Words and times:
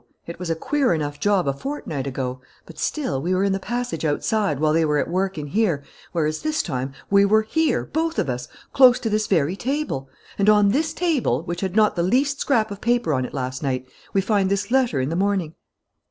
It 0.25 0.39
was 0.39 0.49
a 0.49 0.55
queer 0.55 0.95
enough 0.95 1.19
job 1.19 1.47
a 1.47 1.53
fortnight 1.53 2.07
ago. 2.07 2.41
But, 2.65 2.79
still, 2.79 3.21
we 3.21 3.35
were 3.35 3.43
in 3.43 3.51
the 3.51 3.59
passage 3.59 4.03
outside, 4.03 4.59
while 4.59 4.73
they 4.73 4.83
were 4.83 4.97
at 4.97 5.07
work 5.11 5.37
in 5.37 5.45
here, 5.45 5.83
whereas, 6.11 6.41
this 6.41 6.63
time, 6.63 6.93
we 7.11 7.23
were 7.23 7.43
here, 7.43 7.85
both 7.85 8.17
of 8.17 8.27
us, 8.27 8.47
close 8.73 8.99
to 9.01 9.11
this 9.11 9.27
very 9.27 9.55
table. 9.55 10.09
And, 10.39 10.49
on 10.49 10.69
this 10.69 10.91
table, 10.95 11.43
which 11.43 11.61
had 11.61 11.75
not 11.75 11.95
the 11.95 12.01
least 12.01 12.39
scrap 12.39 12.71
of 12.71 12.81
paper 12.81 13.13
on 13.13 13.25
it 13.25 13.33
last 13.35 13.61
night, 13.61 13.87
we 14.11 14.21
find 14.21 14.49
this 14.49 14.71
letter 14.71 14.99
in 14.99 15.09
the 15.09 15.15
morning." 15.15 15.53